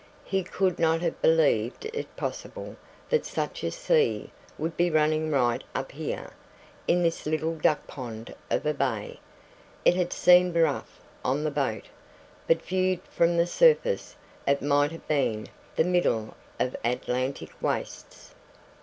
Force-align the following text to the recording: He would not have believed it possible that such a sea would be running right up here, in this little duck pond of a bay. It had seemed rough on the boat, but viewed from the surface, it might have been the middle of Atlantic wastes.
He 0.25 0.43
would 0.59 0.79
not 0.79 0.99
have 1.01 1.21
believed 1.21 1.85
it 1.93 2.15
possible 2.17 2.75
that 3.11 3.23
such 3.23 3.63
a 3.63 3.69
sea 3.69 4.31
would 4.57 4.75
be 4.75 4.89
running 4.89 5.29
right 5.29 5.63
up 5.75 5.91
here, 5.91 6.31
in 6.87 7.03
this 7.03 7.27
little 7.27 7.53
duck 7.55 7.85
pond 7.85 8.33
of 8.49 8.65
a 8.65 8.73
bay. 8.73 9.19
It 9.85 9.95
had 9.95 10.11
seemed 10.11 10.55
rough 10.55 10.99
on 11.23 11.43
the 11.43 11.51
boat, 11.51 11.85
but 12.47 12.63
viewed 12.63 13.03
from 13.11 13.37
the 13.37 13.45
surface, 13.45 14.15
it 14.47 14.63
might 14.63 14.91
have 14.91 15.07
been 15.07 15.45
the 15.75 15.83
middle 15.83 16.35
of 16.59 16.75
Atlantic 16.83 17.51
wastes. 17.61 18.33